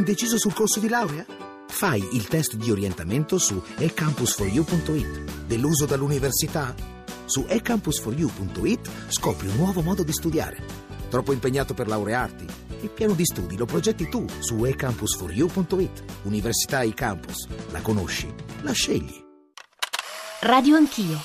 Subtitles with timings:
[0.00, 1.26] Indeciso sul corso di laurea?
[1.68, 5.44] Fai il test di orientamento su ecampus4u.it.
[5.44, 6.74] Deluso dall'università?
[7.26, 10.64] Su ecampus4u.it scopri un nuovo modo di studiare.
[11.10, 12.46] Troppo impegnato per laurearti?
[12.80, 16.04] Il piano di studi lo progetti tu su ecampus4u.it.
[16.22, 17.46] Università eCampus.
[17.70, 18.32] La conosci?
[18.62, 19.22] La scegli.
[20.40, 21.18] Radio Anch'io.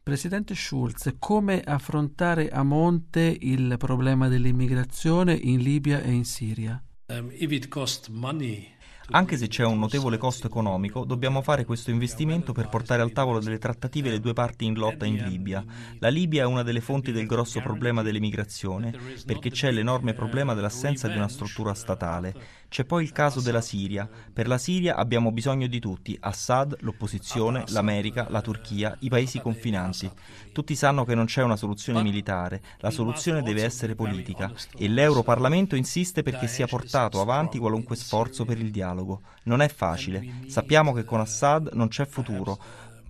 [0.00, 6.80] Presidente Schulz, come affrontare a monte il problema dell'immigrazione in Libia e in Siria?
[7.10, 8.74] Um, if it costs money
[9.12, 13.40] anche se c'è un notevole costo economico, dobbiamo fare questo investimento per portare al tavolo
[13.40, 15.64] delle trattative le due parti in lotta in Libia.
[15.98, 18.94] La Libia è una delle fonti del grosso problema dell'emigrazione,
[19.26, 22.58] perché c'è l'enorme problema dell'assenza di una struttura statale.
[22.68, 24.08] C'è poi il caso della Siria.
[24.32, 30.08] Per la Siria abbiamo bisogno di tutti, Assad, l'opposizione, l'America, la Turchia, i paesi confinanti.
[30.52, 35.74] Tutti sanno che non c'è una soluzione militare, la soluzione deve essere politica e l'Europarlamento
[35.74, 38.98] insiste perché sia portato avanti qualunque sforzo per il dialogo.
[39.44, 42.58] Non è facile, sappiamo che con Assad non c'è futuro,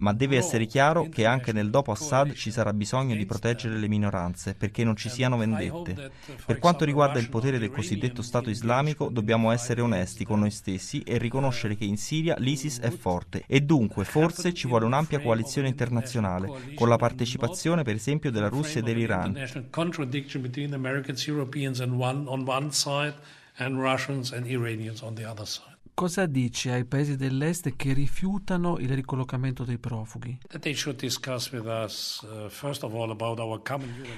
[0.00, 3.88] ma deve essere chiaro che anche nel dopo Assad ci sarà bisogno di proteggere le
[3.88, 6.10] minoranze perché non ci siano vendette.
[6.44, 11.00] Per quanto riguarda il potere del cosiddetto Stato islamico, dobbiamo essere onesti con noi stessi
[11.00, 15.68] e riconoscere che in Siria l'ISIS è forte e dunque forse ci vuole un'ampia coalizione
[15.68, 19.48] internazionale con la partecipazione per esempio della Russia e dell'Iran.
[23.58, 25.69] and Russians and Iranians on the other side
[26.00, 30.38] cosa dice ai paesi dell'est che rifiutano il ricollocamento dei profughi?
[30.50, 30.58] Uh,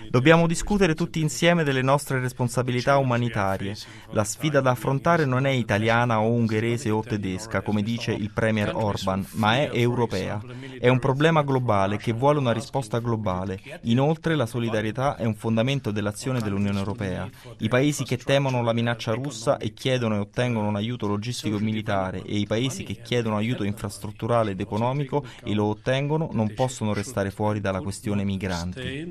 [0.08, 3.74] Dobbiamo discutere tutti insieme delle nostre responsabilità umanitarie.
[4.10, 8.72] La sfida da affrontare non è italiana o ungherese o tedesca, come dice il premier
[8.76, 10.40] Orban, ma è europea.
[10.78, 13.58] È un problema globale che vuole una risposta globale.
[13.82, 17.28] Inoltre la solidarietà è un fondamento dell'azione dell'Unione Europea.
[17.58, 21.58] I paesi che temono la minaccia russa e chiedono e ottengono un aiuto logistico e
[21.58, 26.52] militare militare e i paesi che chiedono aiuto infrastrutturale ed economico e lo ottengono non
[26.54, 29.10] possono restare fuori dalla questione migranti.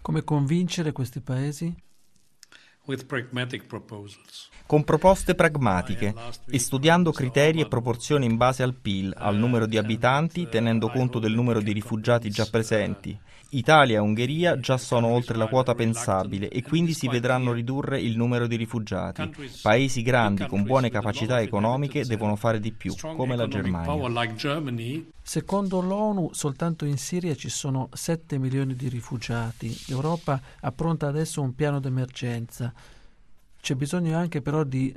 [0.00, 1.74] Come convincere questi paesi?
[4.66, 6.14] Con proposte pragmatiche
[6.50, 11.18] e studiando criteri e proporzioni in base al PIL, al numero di abitanti, tenendo conto
[11.18, 13.18] del numero di rifugiati già presenti
[13.54, 18.16] Italia e Ungheria già sono oltre la quota pensabile e quindi si vedranno ridurre il
[18.16, 19.30] numero di rifugiati.
[19.62, 25.12] Paesi grandi con buone capacità economiche devono fare di più, come la Germania.
[25.26, 29.74] Secondo l'ONU soltanto in Siria ci sono 7 milioni di rifugiati.
[29.86, 32.70] L'Europa appronta adesso un piano d'emergenza.
[33.58, 34.94] C'è bisogno anche però di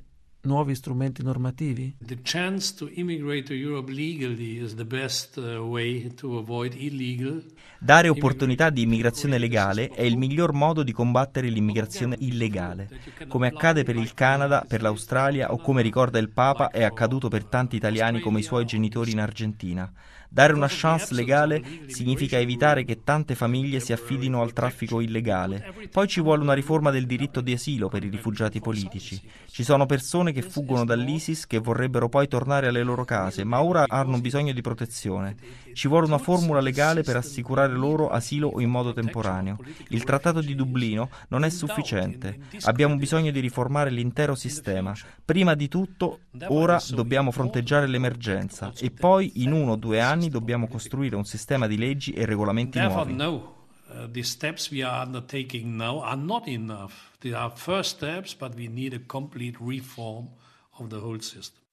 [0.48, 1.96] nuovi strumenti normativi?
[2.00, 7.44] The chance to immigrate to Europe legally is the best uh, way to avoid illegal.
[7.80, 12.90] Dare opportunità di immigrazione legale è il miglior modo di combattere l'immigrazione illegale.
[13.28, 17.44] Come accade per il Canada, per l'Australia o come ricorda il Papa è accaduto per
[17.44, 19.92] tanti italiani come i suoi genitori in Argentina.
[20.30, 25.74] Dare una chance legale significa evitare che tante famiglie si affidino al traffico illegale.
[25.90, 29.22] Poi ci vuole una riforma del diritto di asilo per i rifugiati politici.
[29.50, 33.86] Ci sono persone che fuggono dall'ISIS che vorrebbero poi tornare alle loro case, ma ora
[33.88, 35.36] hanno bisogno di protezione.
[35.74, 39.58] Ci vuole una formula legale per assicurare loro asilo in modo temporaneo.
[39.90, 42.40] Il Trattato di Dublino non è sufficiente.
[42.62, 44.94] Abbiamo bisogno di riformare l'intero sistema.
[45.24, 50.68] Prima di tutto, ora dobbiamo fronteggiare l'emergenza e poi in uno o due anni dobbiamo
[50.68, 53.56] costruire un sistema di leggi e regolamenti nuovi.
[53.98, 57.18] Uh, the steps we are undertaking now are not enough.
[57.22, 60.30] They are first steps, but we need a complete reform
[60.78, 61.64] of the whole system.